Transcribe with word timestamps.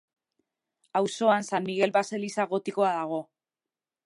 Auzoan, 0.99 1.45
San 1.51 1.67
Migel 1.69 1.95
baseliza 1.99 2.49
gotikoa 2.55 2.99
dago. 3.01 3.25